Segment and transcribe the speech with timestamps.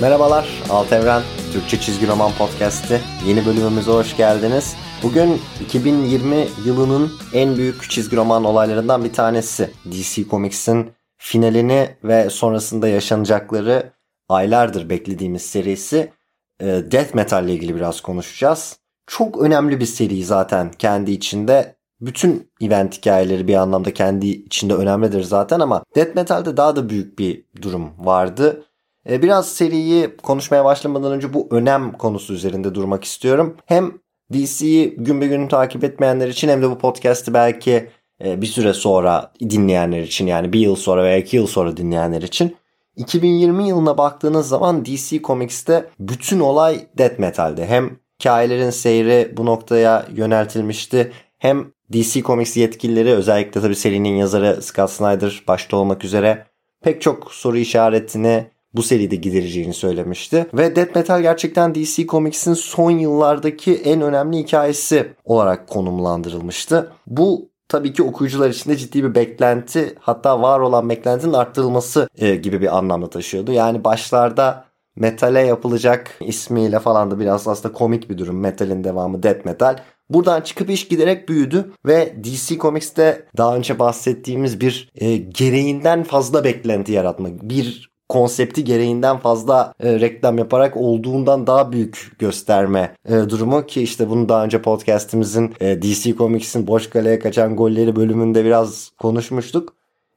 [0.00, 1.22] Merhabalar, Alt Evren
[1.52, 4.76] Türkçe Çizgi Roman Podcast'i yeni bölümümüze hoş geldiniz.
[5.02, 9.70] Bugün 2020 yılının en büyük çizgi roman olaylarından bir tanesi.
[9.92, 13.92] DC Comics'in finalini ve sonrasında yaşanacakları
[14.28, 16.12] aylardır beklediğimiz serisi
[16.60, 18.76] e, Death Metal ile ilgili biraz konuşacağız.
[19.06, 21.76] Çok önemli bir seri zaten kendi içinde.
[22.00, 27.18] Bütün event hikayeleri bir anlamda kendi içinde önemlidir zaten ama Death Metal'de daha da büyük
[27.18, 28.64] bir durum vardı.
[29.10, 33.56] E, biraz seriyi konuşmaya başlamadan önce bu önem konusu üzerinde durmak istiyorum.
[33.66, 33.92] Hem
[34.32, 37.88] DC'yi gün be gün takip etmeyenler için hem de bu podcast'i belki
[38.24, 42.22] e, bir süre sonra dinleyenler için yani bir yıl sonra veya iki yıl sonra dinleyenler
[42.22, 42.56] için
[42.96, 47.66] 2020 yılına baktığınız zaman DC Comics'te bütün olay death metal'de.
[47.66, 51.12] Hem hikayelerin seyri bu noktaya yöneltilmişti.
[51.38, 56.46] Hem DC Comics yetkilileri özellikle tabii serinin yazarı Scott Snyder başta olmak üzere
[56.82, 60.46] pek çok soru işaretini bu seride gidereceğini söylemişti.
[60.54, 66.92] Ve Death Metal gerçekten DC Comics'in son yıllardaki en önemli hikayesi olarak konumlandırılmıştı.
[67.06, 72.34] Bu tabii ki okuyucular için de ciddi bir beklenti hatta var olan beklentinin arttırılması e,
[72.34, 73.52] gibi bir anlamda taşıyordu.
[73.52, 74.64] Yani başlarda
[74.96, 78.40] metale yapılacak ismiyle falan da biraz aslında komik bir durum.
[78.40, 79.78] Metalin devamı death metal.
[80.10, 86.44] Buradan çıkıp iş giderek büyüdü ve DC Comics'te daha önce bahsettiğimiz bir e, gereğinden fazla
[86.44, 93.66] beklenti yaratma, bir konsepti gereğinden fazla e, reklam yaparak olduğundan daha büyük gösterme e, durumu
[93.66, 98.90] ki işte bunu daha önce podcast'imizin e, DC Comics'in boş kaleye kaçan golleri bölümünde biraz
[98.98, 99.74] konuşmuştuk.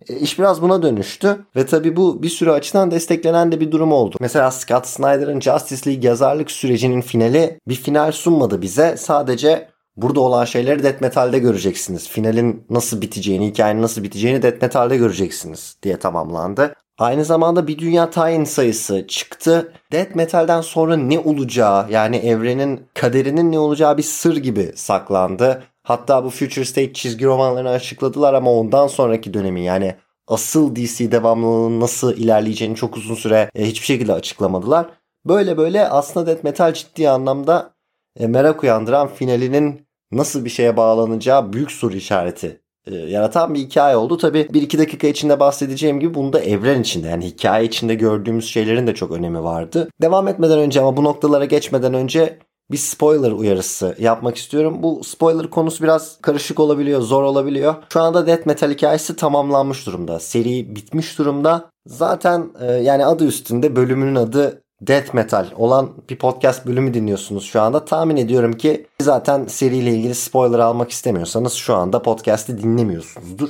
[0.09, 3.91] E, iş biraz buna dönüştü ve tabii bu bir sürü açıdan desteklenen de bir durum
[3.91, 4.17] oldu.
[4.19, 8.97] Mesela Scott Snyder'ın Justice League yazarlık sürecinin finali bir final sunmadı bize.
[8.97, 12.09] Sadece burada olan şeyleri Death Metal'de göreceksiniz.
[12.09, 16.73] Finalin nasıl biteceğini, hikayenin nasıl biteceğini Death Metal'de göreceksiniz diye tamamlandı.
[16.99, 19.73] Aynı zamanda bir dünya tayin sayısı çıktı.
[19.91, 25.63] Death Metal'den sonra ne olacağı yani evrenin kaderinin ne olacağı bir sır gibi saklandı.
[25.83, 29.95] Hatta bu Future State çizgi romanlarını açıkladılar ama ondan sonraki dönemi yani
[30.27, 34.89] asıl DC devamlılığının nasıl ilerleyeceğini çok uzun süre e, hiçbir şekilde açıklamadılar.
[35.25, 37.73] Böyle böyle aslında Death Metal ciddi anlamda
[38.19, 44.17] e, merak uyandıran finalinin nasıl bir şeye bağlanacağı büyük soru işareti yaratan bir hikaye oldu.
[44.17, 48.45] Tabi bir iki dakika içinde bahsedeceğim gibi bunu da evren içinde yani hikaye içinde gördüğümüz
[48.45, 49.89] şeylerin de çok önemi vardı.
[50.01, 52.39] Devam etmeden önce ama bu noktalara geçmeden önce
[52.71, 54.83] bir spoiler uyarısı yapmak istiyorum.
[54.83, 57.75] Bu spoiler konusu biraz karışık olabiliyor, zor olabiliyor.
[57.93, 60.19] Şu anda Death Metal hikayesi tamamlanmış durumda.
[60.19, 61.69] Seri bitmiş durumda.
[61.87, 67.61] Zaten e, yani adı üstünde bölümünün adı death metal olan bir podcast bölümü dinliyorsunuz şu
[67.61, 67.85] anda.
[67.85, 73.49] Tahmin ediyorum ki zaten seriyle ilgili spoiler almak istemiyorsanız şu anda podcast'i dinlemiyorsunuzdur.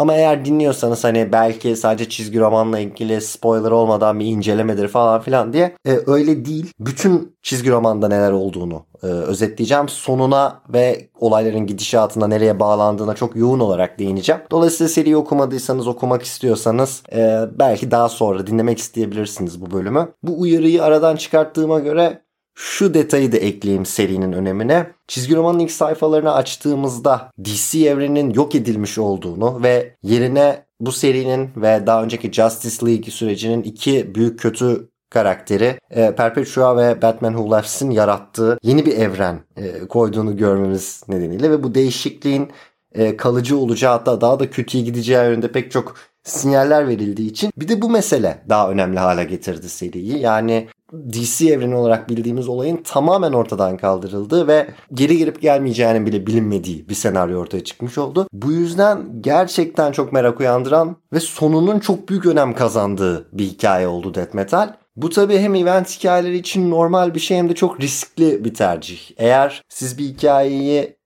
[0.00, 5.52] Ama eğer dinliyorsanız hani belki sadece çizgi romanla ilgili spoiler olmadan bir incelemedir falan filan
[5.52, 6.72] diye e, öyle değil.
[6.78, 9.88] Bütün çizgi romanda neler olduğunu e, özetleyeceğim.
[9.88, 14.42] Sonuna ve olayların gidişatına nereye bağlandığına çok yoğun olarak değineceğim.
[14.50, 20.08] Dolayısıyla seriyi okumadıysanız okumak istiyorsanız e, belki daha sonra dinlemek isteyebilirsiniz bu bölümü.
[20.22, 22.22] Bu uyarıyı aradan çıkarttığıma göre
[22.54, 24.86] şu detayı da ekleyeyim serinin önemine.
[25.08, 31.86] Çizgi romanın ilk sayfalarını açtığımızda DC evreninin yok edilmiş olduğunu ve yerine bu serinin ve
[31.86, 37.90] daha önceki Justice League sürecinin iki büyük kötü karakteri e, Perpetua ve Batman Who Laughs'in
[37.90, 42.50] yarattığı yeni bir evren e, koyduğunu görmemiz nedeniyle ve bu değişikliğin
[42.92, 47.68] e, kalıcı olacağı hatta daha da kötüye gideceği yönünde pek çok sinyaller verildiği için bir
[47.68, 50.18] de bu mesele daha önemli hale getirdi seriyi.
[50.18, 56.88] Yani DC evreni olarak bildiğimiz olayın tamamen ortadan kaldırıldığı ve geri gelip gelmeyeceğinin bile bilinmediği
[56.88, 58.26] bir senaryo ortaya çıkmış oldu.
[58.32, 64.14] Bu yüzden gerçekten çok merak uyandıran ve sonunun çok büyük önem kazandığı bir hikaye oldu
[64.14, 64.74] Death Metal.
[64.96, 69.00] Bu tabi hem event hikayeleri için normal bir şey hem de çok riskli bir tercih.
[69.16, 70.96] Eğer siz bir hikayeyi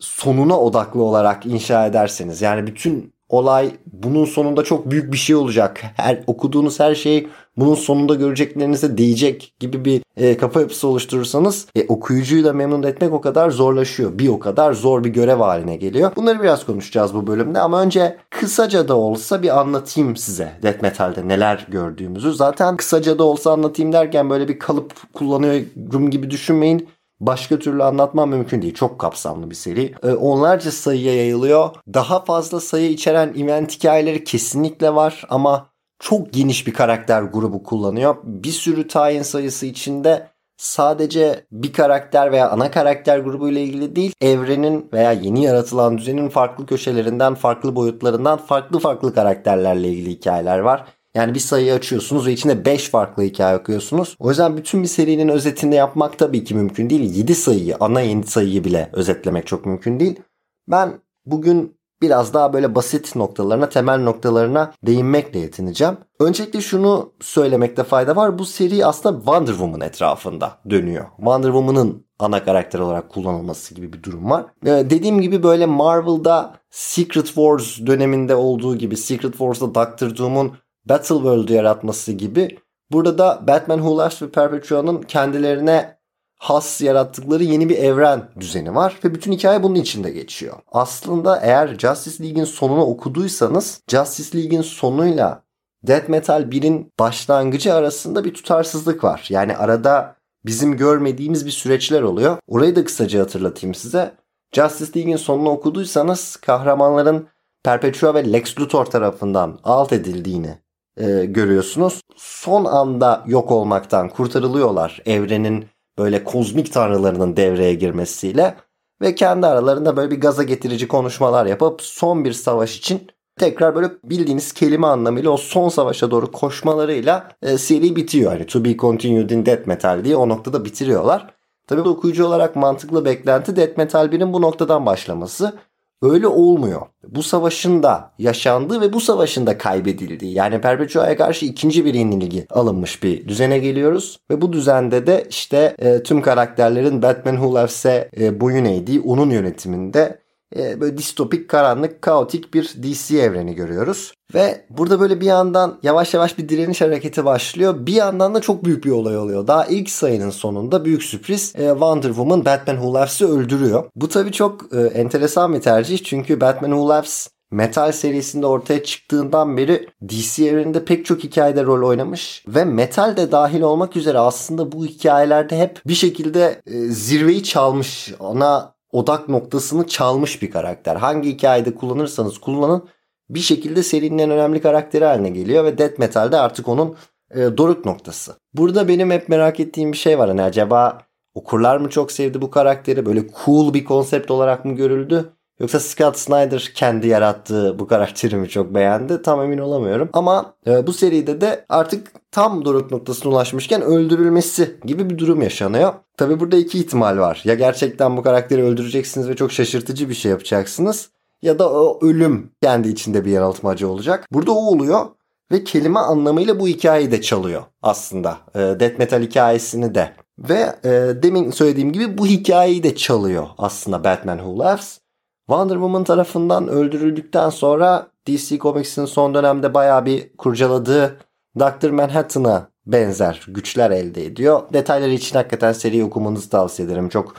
[0.00, 5.80] sonuna odaklı olarak inşa ederseniz yani bütün olay bunun sonunda çok büyük bir şey olacak.
[5.96, 11.86] Her okuduğunuz her şey bunun sonunda göreceklerinize değecek gibi bir e, kafa yapısı oluşturursanız e,
[11.88, 14.18] okuyucuyu da memnun etmek o kadar zorlaşıyor.
[14.18, 16.12] Bir o kadar zor bir görev haline geliyor.
[16.16, 21.28] Bunları biraz konuşacağız bu bölümde ama önce kısaca da olsa bir anlatayım size Death Metal'de
[21.28, 22.32] neler gördüğümüzü.
[22.32, 26.88] Zaten kısaca da olsa anlatayım derken böyle bir kalıp kullanıyorum gibi düşünmeyin.
[27.20, 28.74] Başka türlü anlatmam mümkün değil.
[28.74, 29.94] Çok kapsamlı bir seri.
[30.02, 31.70] Ee, onlarca sayıya yayılıyor.
[31.94, 38.16] Daha fazla sayı içeren event hikayeleri kesinlikle var ama çok geniş bir karakter grubu kullanıyor.
[38.24, 44.12] Bir sürü tayin sayısı içinde sadece bir karakter veya ana karakter grubu ile ilgili değil,
[44.20, 50.84] evrenin veya yeni yaratılan düzenin farklı köşelerinden, farklı boyutlarından farklı farklı karakterlerle ilgili hikayeler var.
[51.16, 54.16] Yani bir sayıyı açıyorsunuz ve içinde 5 farklı hikaye okuyorsunuz.
[54.18, 57.14] O yüzden bütün bir serinin özetini yapmak tabii ki mümkün değil.
[57.14, 60.20] 7 sayıyı, ana 7 sayıyı bile özetlemek çok mümkün değil.
[60.68, 60.92] Ben
[61.26, 65.96] bugün biraz daha böyle basit noktalarına, temel noktalarına değinmekle yetineceğim.
[66.20, 68.38] Öncelikle şunu söylemekte fayda var.
[68.38, 71.04] Bu seri aslında Wonder Woman etrafında dönüyor.
[71.16, 74.46] Wonder Woman'ın ana karakter olarak kullanılması gibi bir durum var.
[74.66, 80.52] Ee, dediğim gibi böyle Marvel'da Secret Wars döneminde olduğu gibi Secret Wars'da Doctor Doom'un
[80.86, 82.58] Battle World'u yaratması gibi
[82.92, 85.96] burada da Batman Who Laughs ve Perpetua'nın kendilerine
[86.38, 90.56] has yarattıkları yeni bir evren düzeni var ve bütün hikaye bunun içinde geçiyor.
[90.72, 95.42] Aslında eğer Justice League'in sonunu okuduysanız Justice League'in sonuyla
[95.86, 99.26] Death Metal 1'in başlangıcı arasında bir tutarsızlık var.
[99.30, 102.36] Yani arada bizim görmediğimiz bir süreçler oluyor.
[102.46, 104.14] Orayı da kısaca hatırlatayım size.
[104.52, 107.28] Justice League'in sonunu okuduysanız kahramanların
[107.64, 110.58] Perpetua ve Lex Luthor tarafından alt edildiğini
[110.96, 112.00] e, görüyorsunuz.
[112.16, 115.64] Son anda yok olmaktan kurtarılıyorlar evrenin
[115.98, 118.54] böyle kozmik tanrılarının devreye girmesiyle
[119.02, 123.08] ve kendi aralarında böyle bir gaza getirici konuşmalar yapıp son bir savaş için
[123.38, 128.32] tekrar böyle bildiğiniz kelime anlamıyla o son savaşa doğru koşmalarıyla e, seri bitiyor.
[128.32, 131.34] Hani to be continued in death metal diye o noktada bitiriyorlar.
[131.66, 135.58] Tabii okuyucu olarak mantıklı beklenti death metal 1'in bu noktadan başlaması.
[136.02, 136.80] Öyle olmuyor.
[137.08, 142.46] Bu savaşın da yaşandığı ve bu savaşın da kaybedildiği yani Perpetua'ya karşı ikinci bir yenilgi
[142.50, 144.20] alınmış bir düzene geliyoruz.
[144.30, 149.30] Ve bu düzende de işte e, tüm karakterlerin Batman Who Loves'e e, boyun eğdiği onun
[149.30, 154.12] yönetiminde böyle distopik, karanlık, kaotik bir DC evreni görüyoruz.
[154.34, 157.86] Ve burada böyle bir yandan yavaş yavaş bir direniş hareketi başlıyor.
[157.86, 159.46] Bir yandan da çok büyük bir olay oluyor.
[159.46, 163.84] Daha ilk sayının sonunda büyük sürpriz e, Wonder Woman Batman Who Laughs'ı öldürüyor.
[163.94, 166.04] Bu tabii çok e, enteresan bir tercih.
[166.04, 171.88] Çünkü Batman Who Laughs Metal serisinde ortaya çıktığından beri DC evreninde pek çok hikayede rol
[171.88, 177.42] oynamış ve metal de dahil olmak üzere aslında bu hikayelerde hep bir şekilde e, zirveyi
[177.42, 180.96] çalmış, ana odak noktasını çalmış bir karakter.
[180.96, 182.88] Hangi hikayede kullanırsanız kullanın
[183.30, 186.96] bir şekilde serinin en önemli karakteri haline geliyor ve Death Metal'de artık onun
[187.30, 188.34] e, doruk noktası.
[188.54, 190.28] Burada benim hep merak ettiğim bir şey var.
[190.28, 190.98] Hani acaba
[191.34, 193.06] okurlar mı çok sevdi bu karakteri?
[193.06, 195.35] Böyle cool bir konsept olarak mı görüldü?
[195.60, 199.22] Yoksa Scott Snyder kendi yarattığı bu karakteri mi çok beğendi?
[199.22, 200.08] Tam emin olamıyorum.
[200.12, 205.92] Ama e, bu seride de artık tam doruk noktasına ulaşmışken öldürülmesi gibi bir durum yaşanıyor.
[206.16, 207.42] Tabi burada iki ihtimal var.
[207.44, 211.10] Ya gerçekten bu karakteri öldüreceksiniz ve çok şaşırtıcı bir şey yapacaksınız.
[211.42, 214.26] Ya da o ölüm kendi içinde bir yanıltmacı olacak.
[214.32, 215.06] Burada o oluyor
[215.52, 218.38] ve kelime anlamıyla bu hikayeyi de çalıyor aslında.
[218.54, 220.12] E, Death Metal hikayesini de.
[220.38, 224.98] Ve e, demin söylediğim gibi bu hikayeyi de çalıyor aslında Batman Who Laughs.
[225.48, 231.16] Wonder Woman tarafından öldürüldükten sonra DC Comics'in son dönemde bayağı bir kurcaladığı
[231.58, 231.90] Dr.
[231.90, 234.62] Manhattan'a benzer güçler elde ediyor.
[234.72, 237.08] Detayları için hakikaten seri okumanızı tavsiye ederim.
[237.08, 237.34] Çok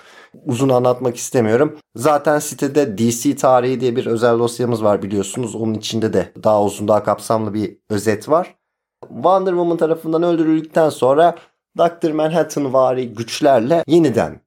[0.46, 1.78] uzun anlatmak istemiyorum.
[1.96, 5.56] Zaten sitede DC tarihi diye bir özel dosyamız var biliyorsunuz.
[5.56, 8.56] Onun içinde de daha uzun daha kapsamlı bir özet var.
[9.10, 11.36] Wonder Woman tarafından öldürüldükten sonra
[11.78, 12.12] Dr.
[12.12, 14.47] Manhattan vari güçlerle yeniden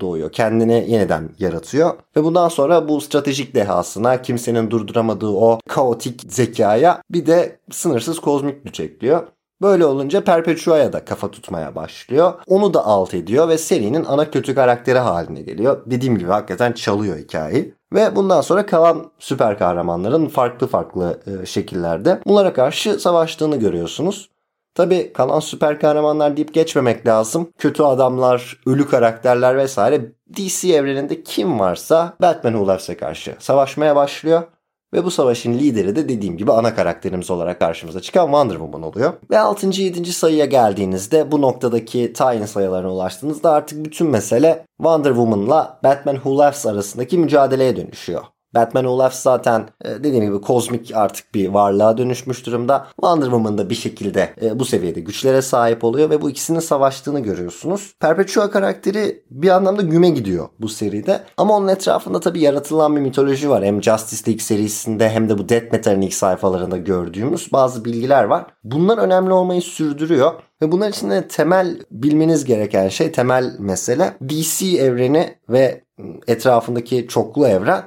[0.00, 0.32] doğuyor.
[0.32, 1.94] Kendini yeniden yaratıyor.
[2.16, 8.64] Ve bundan sonra bu stratejik dehasına kimsenin durduramadığı o kaotik zekaya bir de sınırsız kozmik
[8.64, 9.22] güç ekliyor.
[9.62, 12.32] Böyle olunca Perpetua'ya da kafa tutmaya başlıyor.
[12.46, 15.82] Onu da alt ediyor ve serinin ana kötü karakteri haline geliyor.
[15.86, 17.74] Dediğim gibi hakikaten çalıyor hikayeyi.
[17.92, 24.30] Ve bundan sonra kalan süper kahramanların farklı farklı e, şekillerde bunlara karşı savaştığını görüyorsunuz.
[24.76, 27.48] Tabi kalan süper kahramanlar deyip geçmemek lazım.
[27.58, 34.42] Kötü adamlar, ölü karakterler vesaire DC evreninde kim varsa Batman Who karşı savaşmaya başlıyor.
[34.92, 39.12] Ve bu savaşın lideri de dediğim gibi ana karakterimiz olarak karşımıza çıkan Wonder Woman oluyor.
[39.30, 39.82] Ve 6.
[39.82, 40.12] 7.
[40.12, 46.66] sayıya geldiğinizde bu noktadaki tayin sayılarına ulaştığınızda artık bütün mesele Wonder Woman'la Batman Who Laughs
[46.66, 48.22] arasındaki mücadeleye dönüşüyor.
[48.54, 52.86] Batman Olaf zaten e, dediğim gibi kozmik artık bir varlığa dönüşmüş durumda.
[52.96, 57.20] Wonder Woman da bir şekilde e, bu seviyede güçlere sahip oluyor ve bu ikisinin savaştığını
[57.20, 57.94] görüyorsunuz.
[58.00, 61.20] Perpetua karakteri bir anlamda güme gidiyor bu seride.
[61.36, 63.64] Ama onun etrafında tabii yaratılan bir mitoloji var.
[63.64, 68.46] Hem Justice League serisinde hem de bu Death Metal'in ilk sayfalarında gördüğümüz bazı bilgiler var.
[68.64, 70.32] Bunlar önemli olmayı sürdürüyor.
[70.62, 75.84] Ve bunlar için de temel bilmeniz gereken şey, temel mesele DC evreni ve
[76.26, 77.82] etrafındaki çoklu evren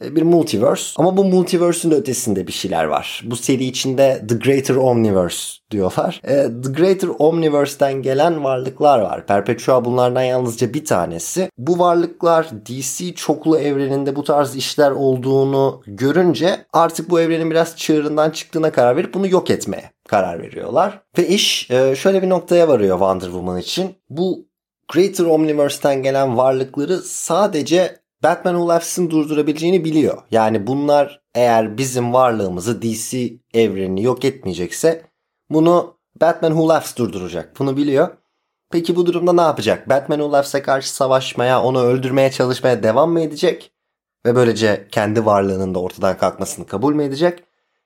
[0.00, 0.92] bir multiverse.
[0.96, 3.22] Ama bu multiverse'ün ötesinde bir şeyler var.
[3.24, 6.20] Bu seri içinde The Greater Omniverse diyorlar.
[6.24, 9.26] E, The Greater Omniverse'den gelen varlıklar var.
[9.26, 11.50] Perpetua bunlardan yalnızca bir tanesi.
[11.58, 18.30] Bu varlıklar DC çoklu evreninde bu tarz işler olduğunu görünce artık bu evrenin biraz çığırından
[18.30, 21.02] çıktığına karar verip bunu yok etmeye karar veriyorlar.
[21.18, 23.94] Ve iş e, şöyle bir noktaya varıyor Wonder Woman için.
[24.10, 24.48] Bu
[24.92, 30.22] Greater Omniverse'ten gelen varlıkları sadece Batman Who Laughs'ın durdurabileceğini biliyor.
[30.30, 35.02] Yani bunlar eğer bizim varlığımızı DC evrenini yok etmeyecekse
[35.50, 37.58] bunu Batman Who Laughs durduracak.
[37.58, 38.08] Bunu biliyor.
[38.70, 39.88] Peki bu durumda ne yapacak?
[39.88, 43.72] Batman Who Laughs'a karşı savaşmaya, onu öldürmeye çalışmaya devam mı edecek?
[44.26, 47.44] Ve böylece kendi varlığının da ortadan kalkmasını kabul mü edecek?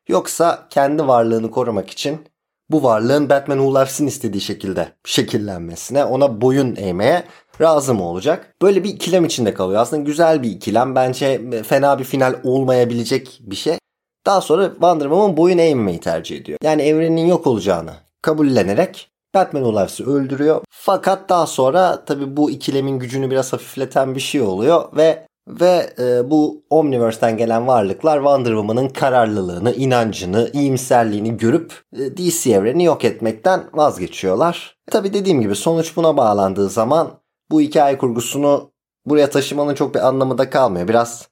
[0.08, 2.26] Yoksa kendi varlığını korumak için
[2.70, 7.24] bu varlığın Batman Who Laughs'ın istediği şekilde şekillenmesine, ona boyun eğmeye
[7.60, 8.54] razı mı olacak?
[8.62, 9.80] Böyle bir ikilem içinde kalıyor.
[9.80, 10.94] Aslında güzel bir ikilem.
[10.94, 13.78] Bence fena bir final olmayabilecek bir şey.
[14.26, 16.58] Daha sonra Wonder Woman boyun eğmemeyi tercih ediyor.
[16.62, 17.92] Yani evrenin yok olacağını
[18.22, 20.60] kabullenerek Batman Olafs'ı öldürüyor.
[20.70, 26.30] Fakat daha sonra tabi bu ikilemin gücünü biraz hafifleten bir şey oluyor ve ve e,
[26.30, 33.64] bu Omniverse'den gelen varlıklar Wonder Woman'ın kararlılığını, inancını, iyimserliğini görüp e, DC evreni yok etmekten
[33.72, 34.76] vazgeçiyorlar.
[34.90, 37.10] Tabi dediğim gibi sonuç buna bağlandığı zaman
[37.52, 38.72] bu hikaye kurgusunu
[39.06, 40.88] buraya taşımanın çok bir anlamı da kalmıyor.
[40.88, 41.28] Biraz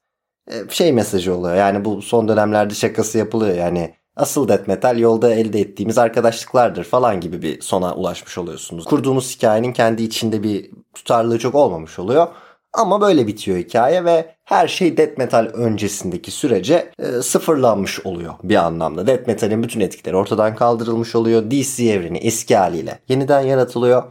[0.51, 1.55] e, şey mesajı oluyor.
[1.55, 3.55] Yani bu son dönemlerde şakası yapılıyor.
[3.55, 8.85] Yani asıl death metal yolda elde ettiğimiz arkadaşlıklardır falan gibi bir sona ulaşmış oluyorsunuz.
[8.85, 12.27] Kurduğumuz hikayenin kendi içinde bir tutarlılığı çok olmamış oluyor.
[12.73, 18.55] Ama böyle bitiyor hikaye ve her şey death metal öncesindeki sürece e, sıfırlanmış oluyor bir
[18.55, 19.07] anlamda.
[19.07, 21.51] Death metal'in bütün etkileri ortadan kaldırılmış oluyor.
[21.51, 24.03] DC evreni eski haliyle yeniden yaratılıyor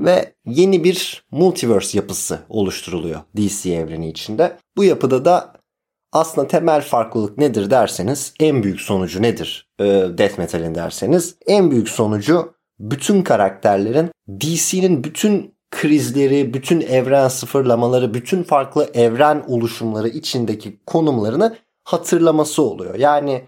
[0.00, 4.56] ve yeni bir multiverse yapısı oluşturuluyor DC evreni içinde.
[4.76, 5.52] Bu yapıda da
[6.12, 9.84] aslında temel farklılık nedir derseniz en büyük sonucu nedir e,
[10.18, 18.42] death metal'in derseniz en büyük sonucu bütün karakterlerin DC'nin bütün krizleri, bütün evren sıfırlamaları, bütün
[18.42, 22.94] farklı evren oluşumları içindeki konumlarını hatırlaması oluyor.
[22.94, 23.44] Yani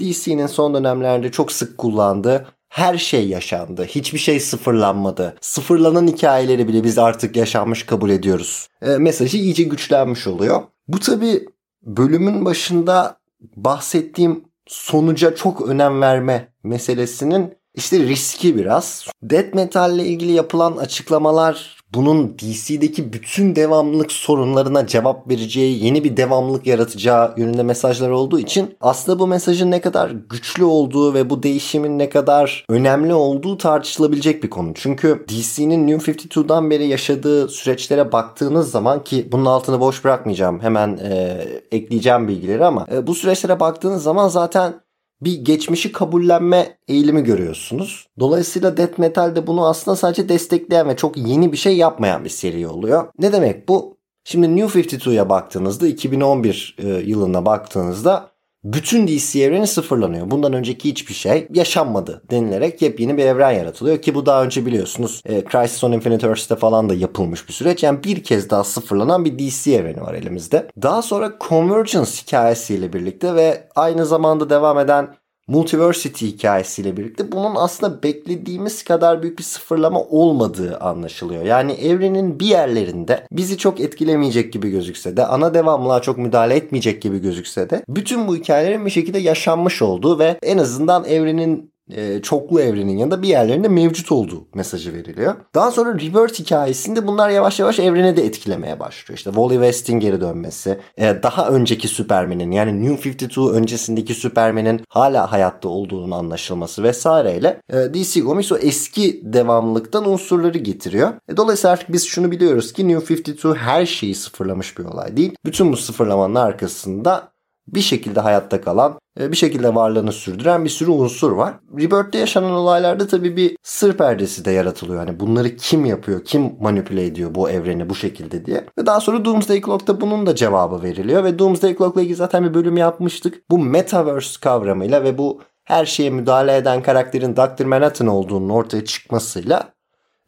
[0.00, 3.84] DC'nin son dönemlerde çok sık kullandığı her şey yaşandı.
[3.84, 5.36] Hiçbir şey sıfırlanmadı.
[5.40, 8.68] Sıfırlanan hikayeleri bile biz artık yaşanmış kabul ediyoruz.
[8.82, 10.62] E, mesajı iyice güçlenmiş oluyor.
[10.88, 11.44] Bu tabi
[11.82, 13.18] bölümün başında
[13.56, 19.06] bahsettiğim sonuca çok önem verme meselesinin işte riski biraz.
[19.22, 26.16] Death metal ile ilgili yapılan açıklamalar bunun DC'deki bütün devamlılık sorunlarına cevap vereceği, yeni bir
[26.16, 31.42] devamlılık yaratacağı yönünde mesajlar olduğu için aslında bu mesajın ne kadar güçlü olduğu ve bu
[31.42, 34.72] değişimin ne kadar önemli olduğu tartışılabilecek bir konu.
[34.74, 40.60] Çünkü DC'nin New 52'dan beri yaşadığı süreçlere baktığınız zaman ki bunun altını boş bırakmayacağım.
[40.60, 44.74] Hemen e, ekleyeceğim bilgileri ama e, bu süreçlere baktığınız zaman zaten
[45.20, 48.06] bir geçmişi kabullenme eğilimi görüyorsunuz.
[48.18, 52.30] Dolayısıyla Death Metal de bunu aslında sadece destekleyen ve çok yeni bir şey yapmayan bir
[52.30, 53.08] seri oluyor.
[53.18, 53.98] Ne demek bu?
[54.24, 58.30] Şimdi New 52'ya baktığınızda 2011 e, yılına baktığınızda
[58.64, 60.30] bütün DC evreni sıfırlanıyor.
[60.30, 65.22] Bundan önceki hiçbir şey yaşanmadı denilerek yepyeni bir evren yaratılıyor ki bu daha önce biliyorsunuz
[65.26, 67.82] e, Crisis on Infinite Earths'te falan da yapılmış bir süreç.
[67.82, 70.68] Yani bir kez daha sıfırlanan bir DC evreni var elimizde.
[70.82, 75.14] Daha sonra Convergence hikayesiyle birlikte ve aynı zamanda devam eden
[75.48, 81.44] Multiversity hikayesiyle birlikte bunun aslında beklediğimiz kadar büyük bir sıfırlama olmadığı anlaşılıyor.
[81.44, 87.02] Yani evrenin bir yerlerinde bizi çok etkilemeyecek gibi gözükse de ana devamlığa çok müdahale etmeyecek
[87.02, 92.22] gibi gözükse de bütün bu hikayelerin bir şekilde yaşanmış olduğu ve en azından evrenin e,
[92.22, 95.34] çoklu evrenin yanında bir yerlerinde mevcut olduğu mesajı veriliyor.
[95.54, 99.18] Daha sonra Rebirth hikayesinde bunlar yavaş yavaş evreni de etkilemeye başlıyor.
[99.18, 105.32] İşte Wally West'in geri dönmesi, e, daha önceki Superman'in yani New 52 öncesindeki Superman'in hala
[105.32, 111.12] hayatta olduğunun anlaşılması vesaireyle e, DC Comics o eski devamlılıktan unsurları getiriyor.
[111.28, 115.32] E, dolayısıyla artık biz şunu biliyoruz ki New 52 her şeyi sıfırlamış bir olay değil.
[115.44, 117.28] Bütün bu sıfırlamanın arkasında
[117.74, 121.54] bir şekilde hayatta kalan, e, bir şekilde varlığını sürdüren bir sürü unsur var.
[121.78, 125.06] Rebirth'te yaşanan olaylarda tabii bir sır perdesi de yaratılıyor.
[125.06, 128.64] Hani bunları kim yapıyor, kim manipüle ediyor bu evreni bu şekilde diye.
[128.78, 131.24] Ve daha sonra Doomsday Clock'ta bunun da cevabı veriliyor.
[131.24, 133.50] Ve Doomsday Clock'la ilgili zaten bir bölüm yapmıştık.
[133.50, 137.64] Bu Metaverse kavramıyla ve bu her şeye müdahale eden karakterin Dr.
[137.64, 139.72] Manhattan olduğunun ortaya çıkmasıyla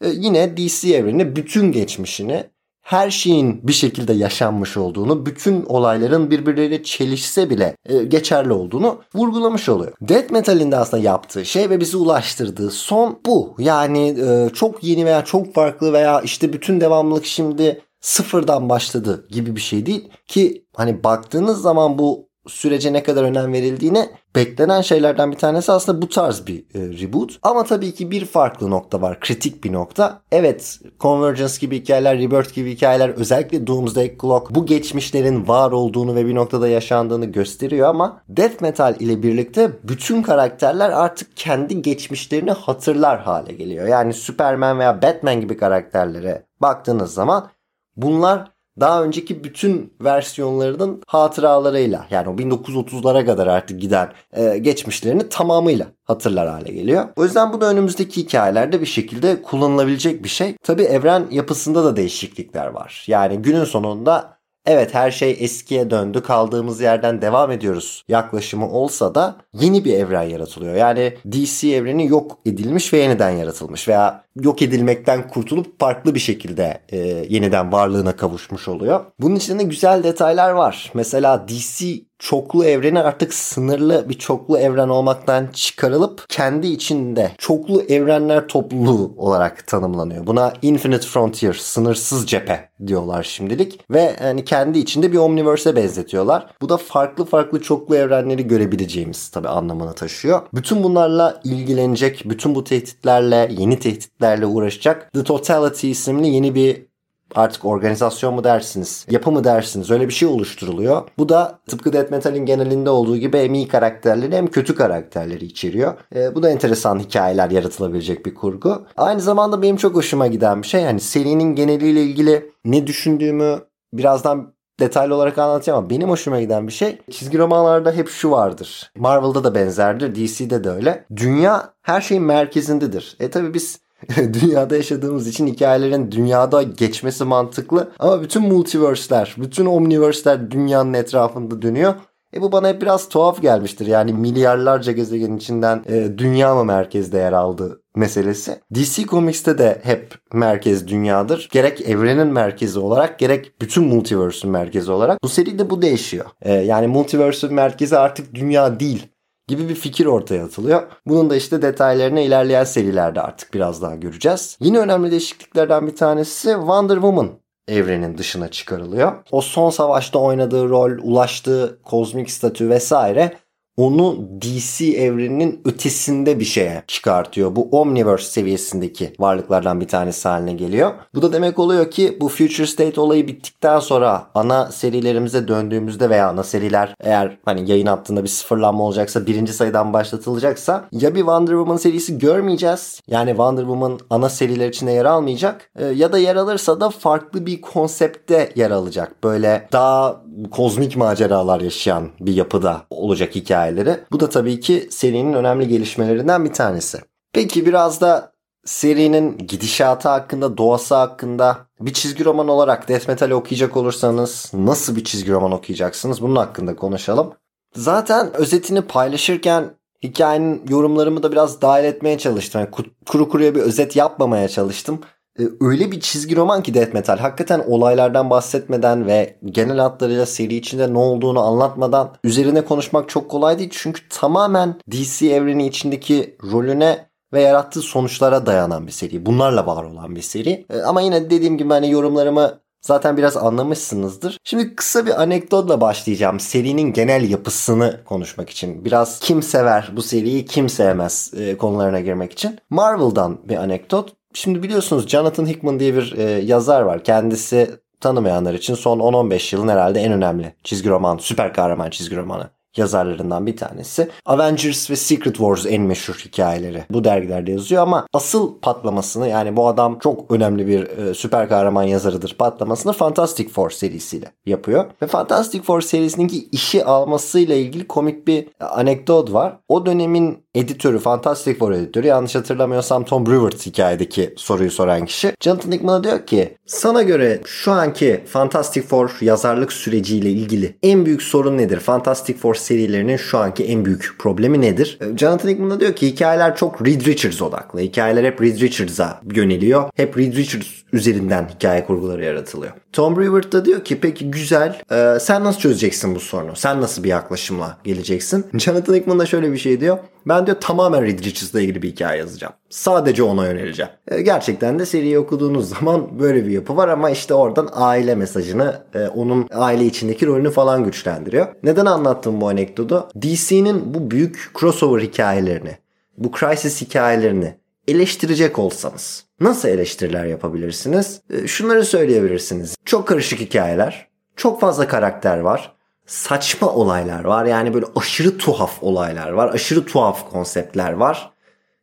[0.01, 2.45] e, yine DC evreni bütün geçmişini
[2.91, 9.69] her şeyin bir şekilde yaşanmış olduğunu, bütün olayların birbirleriyle çelişse bile e, geçerli olduğunu vurgulamış
[9.69, 9.93] oluyor.
[10.01, 13.55] Death Metal'in de aslında yaptığı şey ve bizi ulaştırdığı son bu.
[13.59, 19.57] Yani e, çok yeni veya çok farklı veya işte bütün devamlılık şimdi sıfırdan başladı gibi
[19.57, 25.33] bir şey değil ki hani baktığınız zaman bu sürece ne kadar önem verildiğine beklenen şeylerden
[25.33, 27.39] bir tanesi aslında bu tarz bir e, reboot.
[27.43, 29.21] Ama tabii ki bir farklı nokta var.
[29.21, 30.23] Kritik bir nokta.
[30.33, 36.27] Evet Convergence gibi hikayeler, Rebirth gibi hikayeler özellikle Doomsday Clock bu geçmişlerin var olduğunu ve
[36.27, 43.21] bir noktada yaşandığını gösteriyor ama Death Metal ile birlikte bütün karakterler artık kendi geçmişlerini hatırlar
[43.21, 43.89] hale geliyor.
[43.89, 47.51] Yani Superman veya Batman gibi karakterlere baktığınız zaman
[47.97, 48.51] bunlar
[48.81, 56.49] daha önceki bütün versiyonlarının hatıralarıyla yani o 1930'lara kadar artık giden e, geçmişlerini tamamıyla hatırlar
[56.49, 57.09] hale geliyor.
[57.17, 60.57] O yüzden bu da önümüzdeki hikayelerde bir şekilde kullanılabilecek bir şey.
[60.63, 63.05] Tabi evren yapısında da değişiklikler var.
[63.07, 69.37] Yani günün sonunda evet her şey eskiye döndü kaldığımız yerden devam ediyoruz yaklaşımı olsa da
[69.53, 70.75] yeni bir evren yaratılıyor.
[70.75, 76.81] Yani DC evreni yok edilmiş ve yeniden yaratılmış veya yok edilmekten kurtulup farklı bir şekilde
[76.89, 79.05] e, yeniden varlığına kavuşmuş oluyor.
[79.21, 80.91] Bunun içinde güzel detaylar var.
[80.95, 88.49] Mesela DC çoklu evreni artık sınırlı bir çoklu evren olmaktan çıkarılıp kendi içinde çoklu evrenler
[88.49, 90.27] topluluğu olarak tanımlanıyor.
[90.27, 96.47] Buna Infinite Frontier, sınırsız cephe diyorlar şimdilik ve yani kendi içinde bir omniverse'e benzetiyorlar.
[96.61, 100.43] Bu da farklı farklı çoklu evrenleri görebileceğimiz tabi anlamını taşıyor.
[100.55, 103.79] Bütün bunlarla ilgilenecek, bütün bu tehditlerle, yeni
[104.21, 106.91] tehditlerle uğraşacak The Totality isimli yeni bir
[107.35, 111.03] artık organizasyon mu dersiniz, yapı mı dersiniz öyle bir şey oluşturuluyor.
[111.19, 115.95] Bu da tıpkı Death Metal'in genelinde olduğu gibi hem iyi karakterleri hem kötü karakterleri içeriyor.
[116.15, 118.83] E, bu da enteresan hikayeler yaratılabilecek bir kurgu.
[118.97, 123.59] Aynı zamanda benim çok hoşuma giden bir şey yani serinin geneliyle ilgili ne düşündüğümü
[123.93, 128.93] birazdan detaylı olarak anlatacağım ama benim hoşuma giden bir şey çizgi romanlarda hep şu vardır.
[128.97, 131.05] Marvel'da da benzerdir, DC'de de öyle.
[131.17, 133.17] Dünya her şeyin merkezindedir.
[133.21, 133.81] E tabi biz
[134.43, 137.91] dünyada yaşadığımız için hikayelerin dünyada geçmesi mantıklı.
[137.99, 141.95] Ama bütün multiverse'ler, bütün omniverse'ler dünyanın etrafında dönüyor.
[142.37, 143.87] E bu bana hep biraz tuhaf gelmiştir.
[143.87, 148.61] Yani milyarlarca gezegenin içinden e, dünya mı merkezde yer aldı meselesi.
[148.75, 151.49] DC Comics'te de hep merkez dünyadır.
[151.53, 155.23] Gerek evrenin merkezi olarak gerek bütün multiverse'ün merkezi olarak.
[155.23, 156.27] Bu seride bu değişiyor.
[156.43, 159.10] E, yani multiverse'ün merkezi artık dünya değil
[159.51, 160.83] gibi bir fikir ortaya atılıyor.
[161.07, 164.57] Bunun da işte detaylarını ilerleyen serilerde artık biraz daha göreceğiz.
[164.61, 167.31] Yine önemli değişikliklerden bir tanesi Wonder Woman
[167.69, 169.13] evrenin dışına çıkarılıyor.
[169.31, 173.33] O son savaşta oynadığı rol, ulaştığı kozmik statü vesaire
[173.81, 177.57] onu DC evreninin ötesinde bir şeye çıkartıyor.
[177.57, 180.93] Bu Omniverse seviyesindeki varlıklardan bir tanesi haline geliyor.
[181.15, 186.29] Bu da demek oluyor ki bu Future State olayı bittikten sonra ana serilerimize döndüğümüzde veya
[186.29, 191.53] ana seriler eğer hani yayın attığında bir sıfırlanma olacaksa birinci sayıdan başlatılacaksa ya bir Wonder
[191.53, 193.01] Woman serisi görmeyeceğiz.
[193.09, 195.71] Yani Wonder Woman ana seriler içinde yer almayacak.
[195.79, 199.25] E, ya da yer alırsa da farklı bir konsepte yer alacak.
[199.25, 204.01] Böyle daha kozmik maceralar yaşayan bir yapıda olacak hikaye hikayeleri.
[204.13, 206.99] Bu da tabii ki serinin önemli gelişmelerinden bir tanesi.
[207.33, 208.33] Peki biraz da
[208.65, 215.05] serinin gidişatı hakkında, doğası hakkında bir çizgi roman olarak Death Metal okuyacak olursanız nasıl bir
[215.05, 216.23] çizgi roman okuyacaksınız?
[216.23, 217.33] Bunun hakkında konuşalım.
[217.75, 219.65] Zaten özetini paylaşırken
[220.03, 222.61] hikayenin yorumlarımı da biraz dahil etmeye çalıştım.
[222.61, 222.71] Yani
[223.07, 225.01] kuru kuruya bir özet yapmamaya çalıştım.
[225.39, 230.55] Ee, öyle bir çizgi roman ki Death Metal hakikaten olaylardan bahsetmeden ve genel hatlarıyla seri
[230.55, 233.71] içinde ne olduğunu anlatmadan üzerine konuşmak çok kolay değil.
[233.73, 239.27] Çünkü tamamen DC evreni içindeki rolüne ve yarattığı sonuçlara dayanan bir seri.
[239.27, 240.67] Bunlarla var olan bir seri.
[240.71, 244.39] Ee, ama yine dediğim gibi hani yorumlarımı zaten biraz anlamışsınızdır.
[244.45, 246.41] Şimdi kısa bir anekdotla başlayacağım.
[246.41, 248.85] Serinin genel yapısını konuşmak için.
[248.85, 252.59] Biraz kim sever bu seriyi kim sevmez e, konularına girmek için.
[252.71, 254.20] Marvel'dan bir anekdot.
[254.35, 257.05] Şimdi biliyorsunuz Jonathan Hickman diye bir e, yazar var.
[257.05, 262.51] Kendisi tanımayanlar için son 10-15 yılın herhalde en önemli çizgi roman, süper kahraman çizgi romanı
[262.77, 264.09] yazarlarından bir tanesi.
[264.27, 269.69] Avengers ve Secret Wars en meşhur hikayeleri bu dergilerde yazıyor ama asıl patlamasını yani bu
[269.69, 274.85] adam çok önemli bir e, süper kahraman yazarıdır patlamasını Fantastic Four serisiyle yapıyor.
[275.03, 279.57] Ve Fantastic Four serisindeki işi almasıyla ilgili komik bir anekdot var.
[279.69, 285.33] O dönemin editörü, Fantastic Four editörü yanlış hatırlamıyorsam Tom Brewer hikayedeki soruyu soran kişi.
[285.41, 291.23] Jonathan Hickman'a diyor ki sana göre şu anki Fantastic Four yazarlık süreciyle ilgili en büyük
[291.23, 291.81] sorun nedir?
[291.81, 294.99] Fantastic Four serilerinin şu anki en büyük problemi nedir?
[295.01, 297.81] E, Jonathan Hickman diyor ki hikayeler çok Reed Richards odaklı.
[297.81, 299.91] Hikayeler hep Reed Richards'a yöneliyor.
[299.97, 302.73] Hep Reed Richards üzerinden hikaye kurguları yaratılıyor.
[302.93, 306.57] Tom Brewer da diyor ki peki güzel e, sen nasıl çözeceksin bu sorunu?
[306.57, 308.47] Sen nasıl bir yaklaşımla geleceksin?
[308.55, 309.99] Jonathan Hickman da şöyle bir şey diyor.
[310.27, 312.53] Ben diyor tamamen Reed Richards'la ilgili bir hikaye yazacağım.
[312.71, 313.93] Sadece ona yöneleceğim.
[314.09, 318.83] E, gerçekten de seriyi okuduğunuz zaman böyle bir yapı var ama işte oradan aile mesajını,
[318.95, 321.47] e, onun aile içindeki rolünü falan güçlendiriyor.
[321.63, 323.09] Neden anlattım bu anekdotu?
[323.23, 325.79] DC'nin bu büyük crossover hikayelerini,
[326.19, 327.55] bu crisis hikayelerini
[327.89, 331.21] eleştirecek olsanız nasıl eleştiriler yapabilirsiniz?
[331.31, 332.77] E, şunları söyleyebilirsiniz.
[332.85, 335.80] Çok karışık hikayeler, çok fazla karakter var
[336.11, 337.45] saçma olaylar var.
[337.45, 339.55] Yani böyle aşırı tuhaf olaylar var.
[339.55, 341.31] Aşırı tuhaf konseptler var.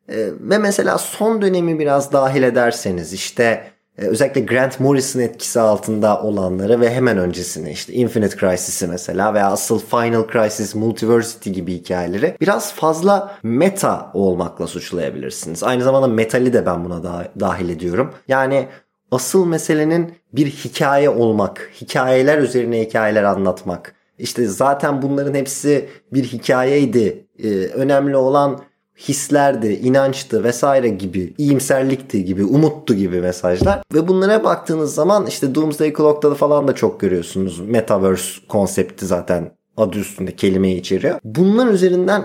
[0.10, 6.22] Ee, ve mesela son dönemi biraz dahil ederseniz işte e, özellikle Grant Morrison etkisi altında
[6.22, 12.38] olanları ve hemen öncesini işte Infinite Crisis'i mesela veya asıl Final Crisis Multiversity gibi hikayeleri
[12.42, 15.64] biraz fazla meta olmakla suçlayabilirsiniz.
[15.64, 18.14] Aynı zamanda metali de ben buna da, dahil ediyorum.
[18.28, 18.68] Yani
[19.12, 27.28] asıl meselenin bir hikaye olmak, hikayeler üzerine hikayeler anlatmak, işte zaten bunların hepsi bir hikayeydi.
[27.44, 28.60] Ee, önemli olan
[29.00, 33.82] hislerdi, inançtı vesaire gibi, iyimserlikti gibi, umuttu gibi mesajlar.
[33.94, 37.60] Ve bunlara baktığınız zaman işte Doomsday Clock'ta da falan da çok görüyorsunuz.
[37.60, 41.20] Metaverse konsepti zaten adı üstünde kelimeyi içeriyor.
[41.24, 42.24] Bunlar üzerinden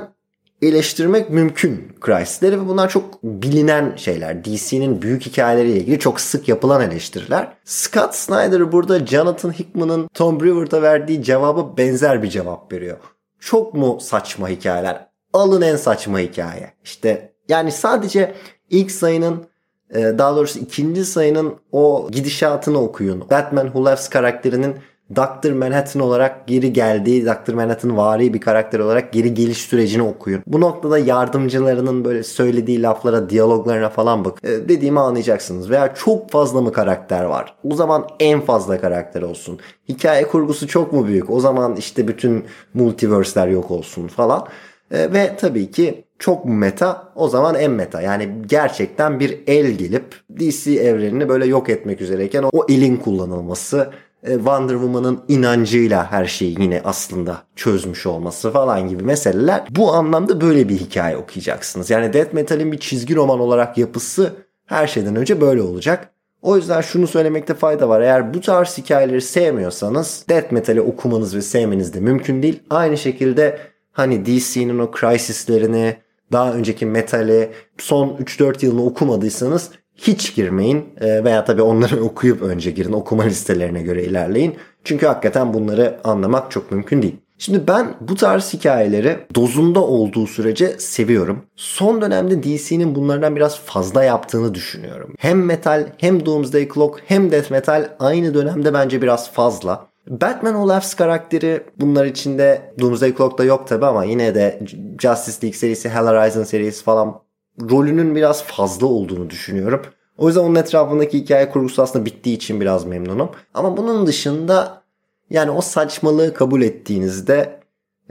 [0.62, 4.44] eleştirmek mümkün Chrysler'i ve bunlar çok bilinen şeyler.
[4.44, 7.52] DC'nin büyük hikayeleriyle ilgili çok sık yapılan eleştiriler.
[7.64, 12.96] Scott Snyder burada Jonathan Hickman'ın Tom Brewer'da verdiği cevaba benzer bir cevap veriyor.
[13.40, 15.06] Çok mu saçma hikayeler?
[15.32, 16.72] Alın en saçma hikaye.
[16.84, 18.34] İşte yani sadece
[18.70, 19.46] ilk sayının
[19.94, 23.30] e, daha doğrusu ikinci sayının o gidişatını okuyun.
[23.30, 24.76] Batman Who Laughs karakterinin
[25.16, 25.52] Dr.
[25.52, 27.52] Manhattan olarak geri geldiği, Dr.
[27.52, 30.42] Manhattan vari bir karakter olarak geri geliş sürecini okuyun.
[30.46, 34.38] Bu noktada yardımcılarının böyle söylediği laflara, diyaloglarına falan bak.
[34.44, 35.70] E, dediğimi anlayacaksınız.
[35.70, 37.54] Veya çok fazla mı karakter var?
[37.70, 39.58] O zaman en fazla karakter olsun.
[39.88, 41.30] Hikaye kurgusu çok mu büyük?
[41.30, 42.44] O zaman işte bütün
[42.74, 44.46] multiverse'ler yok olsun falan.
[44.90, 48.00] E, ve tabii ki çok meta o zaman en meta.
[48.00, 50.04] Yani gerçekten bir el gelip
[50.40, 53.90] DC evrenini böyle yok etmek üzereyken o elin kullanılması
[54.26, 59.62] Wonder Woman'ın inancıyla her şeyi yine aslında çözmüş olması falan gibi meseleler.
[59.70, 61.90] Bu anlamda böyle bir hikaye okuyacaksınız.
[61.90, 64.32] Yani Death Metal'in bir çizgi roman olarak yapısı
[64.66, 66.08] her şeyden önce böyle olacak.
[66.42, 68.00] O yüzden şunu söylemekte fayda var.
[68.00, 72.62] Eğer bu tarz hikayeleri sevmiyorsanız Death Metal'i okumanız ve sevmeniz de mümkün değil.
[72.70, 73.58] Aynı şekilde
[73.92, 75.96] hani DC'nin o crisislerini,
[76.32, 82.70] daha önceki Metal'i, son 3-4 yılını okumadıysanız hiç girmeyin e, veya tabii onları okuyup önce
[82.70, 84.56] girin okuma listelerine göre ilerleyin.
[84.84, 87.16] Çünkü hakikaten bunları anlamak çok mümkün değil.
[87.38, 91.42] Şimdi ben bu tarz hikayeleri dozunda olduğu sürece seviyorum.
[91.56, 95.14] Son dönemde DC'nin bunlardan biraz fazla yaptığını düşünüyorum.
[95.18, 99.86] Hem metal hem Doomsday Clock hem death metal aynı dönemde bence biraz fazla.
[100.08, 104.60] Batman Olaf's karakteri bunlar içinde Doomsday Clock'ta yok tabi ama yine de
[104.98, 107.20] Justice League serisi, Hell Horizon serisi falan
[107.70, 109.82] rolünün biraz fazla olduğunu düşünüyorum.
[110.18, 113.30] O yüzden onun etrafındaki hikaye kurgusu aslında bittiği için biraz memnunum.
[113.54, 114.82] Ama bunun dışında
[115.30, 117.60] yani o saçmalığı kabul ettiğinizde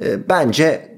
[0.01, 0.97] e, bence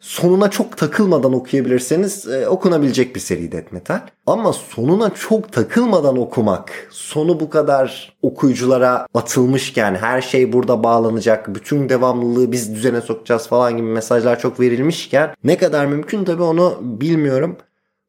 [0.00, 4.00] sonuna çok takılmadan okuyabilirseniz e, okunabilecek bir seri Death Metal.
[4.26, 11.88] Ama sonuna çok takılmadan okumak, sonu bu kadar okuyuculara atılmışken her şey burada bağlanacak, bütün
[11.88, 17.56] devamlılığı biz düzene sokacağız falan gibi mesajlar çok verilmişken ne kadar mümkün tabii onu bilmiyorum.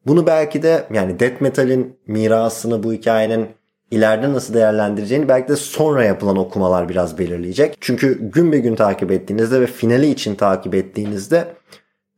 [0.09, 3.47] Bunu belki de yani death metal'in mirasını bu hikayenin
[3.91, 7.77] ileride nasıl değerlendireceğini belki de sonra yapılan okumalar biraz belirleyecek.
[7.81, 11.47] Çünkü gün be gün takip ettiğinizde ve finali için takip ettiğinizde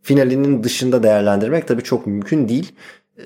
[0.01, 2.75] finalinin dışında değerlendirmek tabii çok mümkün değil.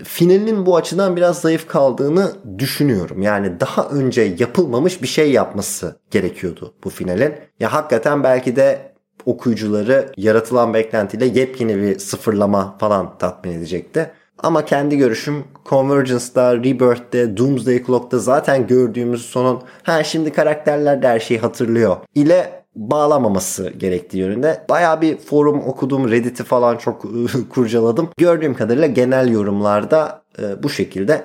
[0.03, 3.21] Finalinin bu açıdan biraz zayıf kaldığını düşünüyorum.
[3.21, 7.33] Yani daha önce yapılmamış bir şey yapması gerekiyordu bu finalin.
[7.59, 8.91] Ya hakikaten belki de
[9.25, 14.11] okuyucuları yaratılan beklentiyle yepyeni bir sıfırlama falan tatmin edecekti.
[14.39, 21.19] Ama kendi görüşüm Convergence'da, Rebirth'te, Doomsday Clock'ta zaten gördüğümüz sonun ha şimdi karakterler de her
[21.19, 24.65] şeyi hatırlıyor ile bağlamaması gerektiği yönünde.
[24.69, 27.05] Baya bir forum okudum, Reddit'i falan çok
[27.49, 28.09] kurcaladım.
[28.17, 31.23] Gördüğüm kadarıyla genel yorumlarda e, bu şekilde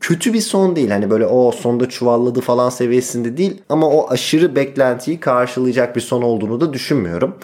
[0.00, 0.90] kötü bir son değil.
[0.90, 6.22] Hani böyle o sonda çuvalladı falan seviyesinde değil ama o aşırı beklentiyi karşılayacak bir son
[6.22, 7.36] olduğunu da düşünmüyorum.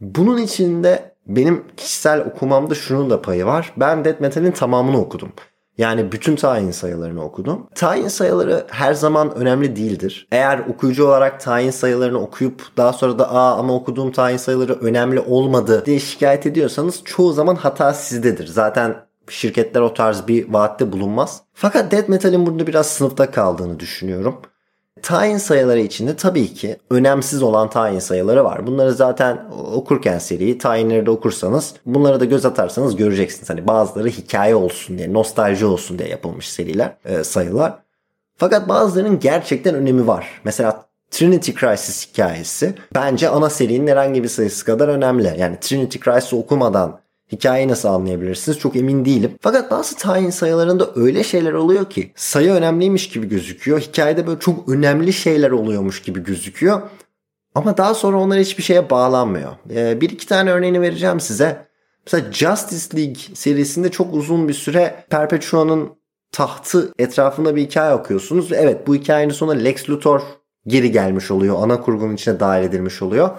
[0.00, 3.72] Bunun içinde benim kişisel okumamda şunun da payı var.
[3.76, 5.32] Ben Death Metal'in tamamını okudum.
[5.78, 7.66] Yani bütün tayin sayılarını okudum.
[7.74, 10.28] Tayin sayıları her zaman önemli değildir.
[10.32, 15.20] Eğer okuyucu olarak tayin sayılarını okuyup daha sonra da aa ama okuduğum tayin sayıları önemli
[15.20, 18.46] olmadı diye şikayet ediyorsanız çoğu zaman hata sizdedir.
[18.46, 18.96] Zaten
[19.28, 21.42] şirketler o tarz bir vaatte bulunmaz.
[21.52, 24.40] Fakat Death Metal'in burada biraz sınıfta kaldığını düşünüyorum.
[25.02, 28.66] Tayin sayıları içinde tabii ki önemsiz olan tayin sayıları var.
[28.66, 33.50] Bunları zaten okurken seriyi tayinleri de okursanız bunlara da göz atarsanız göreceksiniz.
[33.50, 37.74] Hani bazıları hikaye olsun diye, nostalji olsun diye yapılmış seriler, e, sayılar.
[38.36, 40.40] Fakat bazılarının gerçekten önemi var.
[40.44, 45.34] Mesela Trinity Crisis hikayesi bence ana serinin herhangi bir sayısı kadar önemli.
[45.38, 47.00] Yani Trinity Crisis'i okumadan
[47.32, 49.38] Hikayeyi nasıl anlayabilirsiniz çok emin değilim.
[49.40, 53.80] Fakat bazı tayin sayılarında öyle şeyler oluyor ki sayı önemliymiş gibi gözüküyor.
[53.80, 56.82] Hikayede böyle çok önemli şeyler oluyormuş gibi gözüküyor.
[57.54, 59.52] Ama daha sonra onlar hiçbir şeye bağlanmıyor.
[59.70, 61.66] Ee, bir iki tane örneğini vereceğim size.
[62.06, 65.90] Mesela Justice League serisinde çok uzun bir süre Perpetua'nın
[66.32, 68.52] tahtı etrafında bir hikaye okuyorsunuz.
[68.52, 70.20] Evet bu hikayenin sonunda Lex Luthor
[70.66, 71.56] geri gelmiş oluyor.
[71.60, 73.30] Ana kurgunun içine dahil edilmiş oluyor.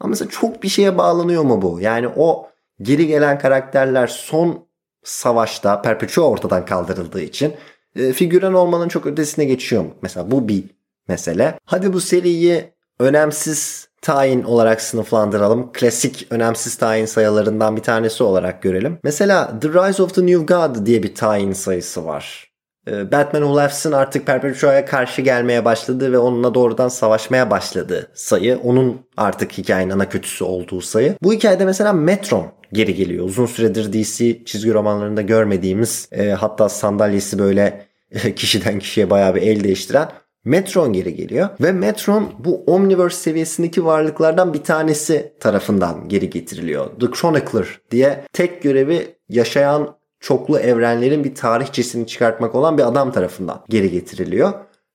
[0.00, 1.80] Ama mesela çok bir şeye bağlanıyor mu bu?
[1.80, 2.51] Yani o
[2.82, 4.66] geri gelen karakterler son
[5.02, 7.54] savaşta Perpetua ortadan kaldırıldığı için
[7.96, 9.94] e, figüran olmanın çok ötesine geçiyor mu?
[10.02, 10.64] Mesela bu bir
[11.08, 11.58] mesele.
[11.64, 15.72] Hadi bu seriyi önemsiz tayin olarak sınıflandıralım.
[15.72, 18.98] Klasik önemsiz tayin sayılarından bir tanesi olarak görelim.
[19.04, 22.52] Mesela The Rise of the New God diye bir tayin sayısı var.
[22.88, 28.58] Ee, Batman Who artık Perpetua'ya karşı gelmeye başladı ve onunla doğrudan savaşmaya başladı sayı.
[28.58, 31.16] Onun artık hikayenin ana kötüsü olduğu sayı.
[31.22, 33.24] Bu hikayede mesela Metron geri geliyor.
[33.24, 39.42] Uzun süredir DC çizgi romanlarında görmediğimiz e, hatta sandalyesi böyle e, kişiden kişiye bayağı bir
[39.42, 40.08] el değiştiren
[40.44, 46.90] Metron geri geliyor ve Metron bu Omniverse seviyesindeki varlıklardan bir tanesi tarafından geri getiriliyor.
[47.00, 53.64] The Chronicler diye tek görevi yaşayan çoklu evrenlerin bir tarihçesini çıkartmak olan bir adam tarafından
[53.68, 54.52] geri getiriliyor.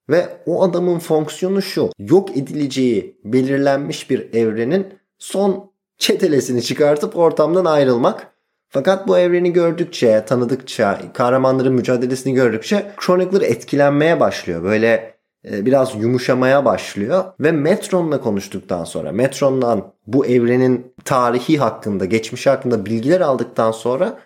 [0.10, 1.90] Ve o adamın fonksiyonu şu.
[2.00, 4.88] Yok edileceği belirlenmiş bir evrenin
[5.20, 8.28] son çetelesini çıkartıp ortamdan ayrılmak.
[8.70, 14.64] Fakat bu evreni gördükçe, tanıdıkça, kahramanların mücadelesini gördükçe Chronicler etkilenmeye başlıyor.
[14.64, 15.18] Böyle
[15.52, 22.86] e, biraz yumuşamaya başlıyor ve Metron'la konuştuktan sonra Metron'dan bu evrenin tarihi hakkında, geçmişi hakkında
[22.86, 24.20] bilgiler aldıktan sonra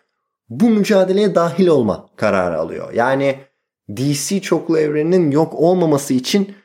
[0.50, 2.94] bu mücadeleye dahil olma kararı alıyor.
[2.94, 3.36] Yani
[3.98, 6.56] DC çoklu evreninin yok olmaması için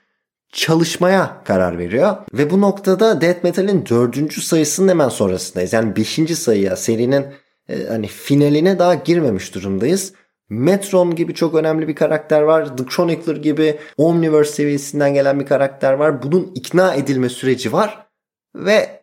[0.53, 2.17] çalışmaya karar veriyor.
[2.33, 5.73] Ve bu noktada Death Metal'in dördüncü sayısının hemen sonrasındayız.
[5.73, 7.27] Yani beşinci sayıya serinin
[7.69, 10.13] e, hani finaline daha girmemiş durumdayız.
[10.49, 12.77] Metron gibi çok önemli bir karakter var.
[12.77, 16.23] The Chronicler gibi Omniverse seviyesinden gelen bir karakter var.
[16.23, 18.07] Bunun ikna edilme süreci var.
[18.55, 19.03] Ve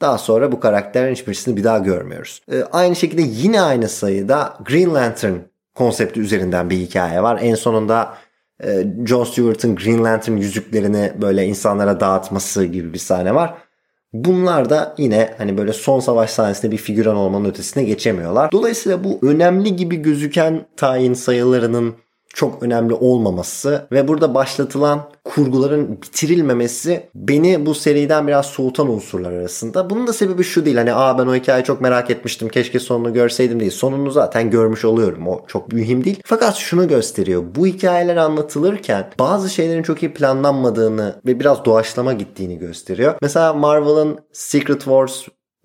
[0.00, 2.42] daha sonra bu karakterlerin hiçbirisini bir daha görmüyoruz.
[2.52, 5.34] Ee, aynı şekilde yine aynı sayıda Green Lantern
[5.74, 7.38] konsepti üzerinden bir hikaye var.
[7.42, 8.14] En sonunda
[8.64, 13.54] e, John Stewart'ın Green Lantern yüzüklerini böyle insanlara dağıtması gibi bir sahne var.
[14.12, 18.52] Bunlar da yine hani böyle son savaş sahnesinde bir figüran olmanın ötesine geçemiyorlar.
[18.52, 21.94] Dolayısıyla bu önemli gibi gözüken tayin sayılarının
[22.34, 29.90] çok önemli olmaması ve burada başlatılan kurguların bitirilmemesi beni bu seriden biraz soğutan unsurlar arasında.
[29.90, 33.12] Bunun da sebebi şu değil hani aa ben o hikayeyi çok merak etmiştim keşke sonunu
[33.12, 33.70] görseydim değil.
[33.70, 36.20] Sonunu zaten görmüş oluyorum o çok mühim değil.
[36.24, 42.58] Fakat şunu gösteriyor bu hikayeler anlatılırken bazı şeylerin çok iyi planlanmadığını ve biraz doğaçlama gittiğini
[42.58, 43.14] gösteriyor.
[43.22, 45.22] Mesela Marvel'ın Secret Wars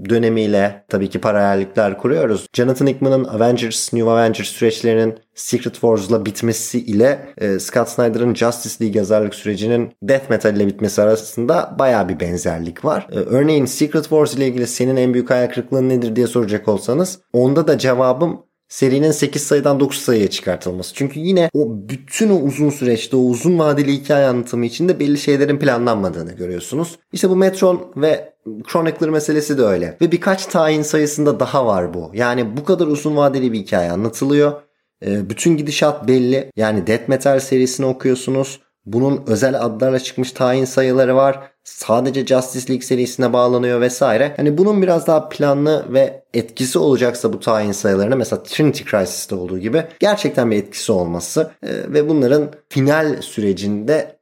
[0.09, 2.47] dönemiyle tabii ki paralellikler kuruyoruz.
[2.53, 8.99] Jonathan Hickman'ın Avengers, New Avengers süreçlerinin Secret Wars'la bitmesi ile e, Scott Snyder'ın Justice League
[8.99, 13.07] yazarlık sürecinin Death Metal ile bitmesi arasında baya bir benzerlik var.
[13.11, 17.19] E, örneğin Secret Wars ile ilgili senin en büyük hayal kırıklığın nedir diye soracak olsanız
[17.33, 20.93] onda da cevabım serinin 8 sayıdan 9 sayıya çıkartılması.
[20.93, 25.59] Çünkü yine o bütün o uzun süreçte o uzun vadeli hikaye anlatımı içinde belli şeylerin
[25.59, 26.99] planlanmadığını görüyorsunuz.
[27.11, 28.34] İşte bu Metron ve
[28.71, 29.97] Chronicler meselesi de öyle.
[30.01, 32.11] Ve birkaç tayin sayısında daha var bu.
[32.13, 34.61] Yani bu kadar uzun vadeli bir hikaye anlatılıyor.
[35.05, 36.51] Ee, bütün gidişat belli.
[36.55, 38.59] Yani Death Metal serisini okuyorsunuz.
[38.85, 41.51] Bunun özel adlarla çıkmış tayin sayıları var.
[41.63, 44.33] Sadece Justice League serisine bağlanıyor vesaire.
[44.37, 49.59] Hani bunun biraz daha planlı ve etkisi olacaksa bu tayin sayılarına mesela Trinity Crisis'te olduğu
[49.59, 54.14] gibi gerçekten bir etkisi olması e, ve bunların final sürecinde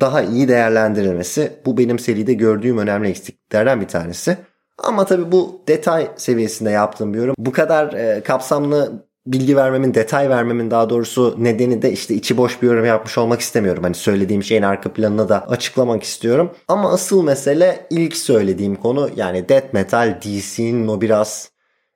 [0.00, 4.36] daha iyi değerlendirilmesi bu benim seride gördüğüm önemli eksikliklerden bir tanesi.
[4.78, 7.34] Ama tabii bu detay seviyesinde yaptığım bir yorum.
[7.38, 12.62] Bu kadar e, kapsamlı bilgi vermemin, detay vermemin daha doğrusu nedeni de işte içi boş
[12.62, 13.82] bir yorum yapmış olmak istemiyorum.
[13.82, 16.50] Hani söylediğim şeyin arka planını da açıklamak istiyorum.
[16.68, 21.50] Ama asıl mesele ilk söylediğim konu yani Death Metal DC'nin o biraz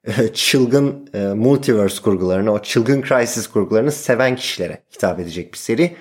[0.05, 5.97] e, çılgın e, multiverse kurgularını, o çılgın crisis kurgularını seven kişilere hitap edecek bir seri.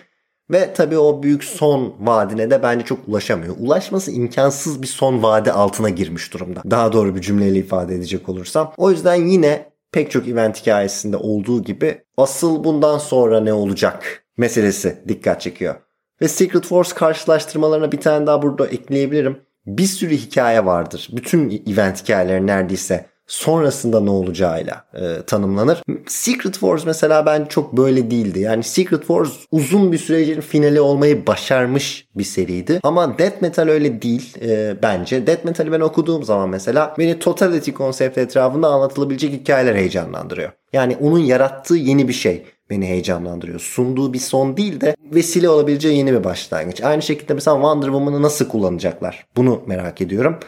[0.52, 3.56] Ve tabii o büyük son vadine de bence çok ulaşamıyor.
[3.60, 6.62] Ulaşması imkansız bir son vade altına girmiş durumda.
[6.72, 8.74] Daha doğru bir cümleyle ifade edecek olursam.
[8.78, 15.04] O yüzden yine pek çok event hikayesinde olduğu gibi asıl bundan sonra ne olacak meselesi
[15.08, 15.76] dikkat çekiyor.
[16.22, 19.38] Ve Secret Wars karşılaştırmalarına bir tane daha burada ekleyebilirim.
[19.66, 21.10] Bir sürü hikaye vardır.
[21.12, 25.84] Bütün event hikayeleri neredeyse sonrasında ne olacağıyla e, tanımlanır.
[26.08, 28.40] Secret Wars mesela ben çok böyle değildi.
[28.40, 32.80] Yani Secret Wars uzun bir sürecin finali olmayı başarmış bir seriydi.
[32.84, 35.28] Ama Death Metal öyle değil e, bence.
[35.28, 40.52] Death Metal'i ben okuduğum zaman mesela beni Totality konsepti etrafında anlatılabilecek hikayeler heyecanlandırıyor.
[40.74, 43.60] Yani onun yarattığı yeni bir şey beni heyecanlandırıyor.
[43.60, 46.82] Sunduğu bir son değil de vesile olabileceği yeni bir başlangıç.
[46.82, 49.26] Aynı şekilde mesela Wonder Woman'ı nasıl kullanacaklar?
[49.36, 50.40] Bunu merak ediyorum.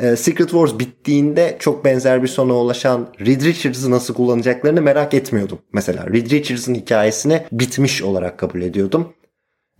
[0.00, 5.58] Ee, Secret Wars bittiğinde çok benzer bir sona ulaşan Reed Richards'ı nasıl kullanacaklarını merak etmiyordum.
[5.72, 9.12] Mesela Reed Richards'ın hikayesini bitmiş olarak kabul ediyordum.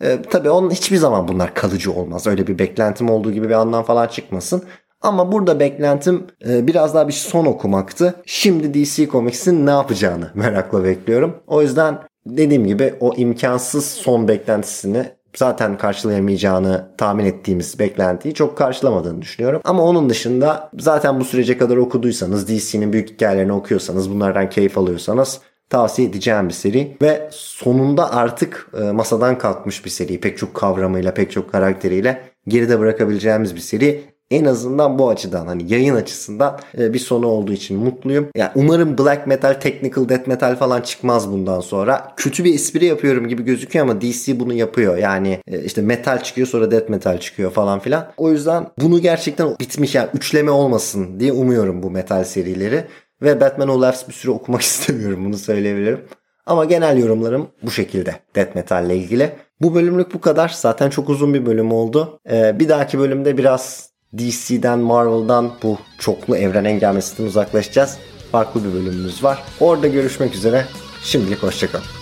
[0.02, 2.26] Ee, tabii onun hiçbir zaman bunlar kalıcı olmaz.
[2.26, 4.62] Öyle bir beklentim olduğu gibi bir anlam falan çıkmasın.
[5.00, 8.14] Ama burada beklentim e, biraz daha bir son okumaktı.
[8.26, 11.37] Şimdi DC Comics'in ne yapacağını merakla bekliyorum.
[11.46, 15.06] O yüzden dediğim gibi o imkansız son beklentisini
[15.37, 19.61] zaten karşılayamayacağını tahmin ettiğimiz beklentiyi çok karşılamadığını düşünüyorum.
[19.64, 25.40] Ama onun dışında zaten bu sürece kadar okuduysanız, DC'nin büyük hikayelerini okuyorsanız, bunlardan keyif alıyorsanız
[25.71, 30.21] tavsiye edeceğim bir seri ve sonunda artık e, masadan kalkmış bir seri.
[30.21, 34.05] Pek çok kavramıyla, pek çok karakteriyle geride bırakabileceğimiz bir seri.
[34.31, 38.29] En azından bu açıdan hani yayın açısından e, bir sonu olduğu için mutluyum.
[38.37, 42.12] Yani umarım black metal, technical death metal falan çıkmaz bundan sonra.
[42.16, 44.97] Kötü bir espri yapıyorum gibi gözüküyor ama DC bunu yapıyor.
[44.97, 48.12] Yani e, işte metal çıkıyor sonra death metal çıkıyor falan filan.
[48.16, 52.85] O yüzden bunu gerçekten bitmiş yani üçleme olmasın diye umuyorum bu metal serileri.
[53.23, 56.01] Ve Batman Who Laughs bir süre okumak istemiyorum bunu söyleyebilirim.
[56.47, 59.33] Ama genel yorumlarım bu şekilde Death Metal ile ilgili.
[59.61, 60.49] Bu bölümlük bu kadar.
[60.55, 62.21] Zaten çok uzun bir bölüm oldu.
[62.31, 67.99] Ee, bir dahaki bölümde biraz DC'den, Marvel'dan bu çoklu evren engelmesinden uzaklaşacağız.
[68.33, 69.42] Farklı bir bölümümüz var.
[69.61, 70.66] Orada görüşmek üzere.
[71.03, 72.00] Şimdilik hoşçakalın.